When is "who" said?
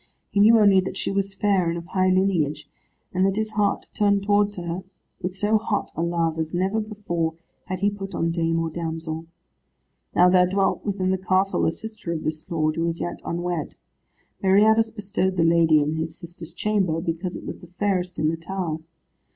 12.77-12.85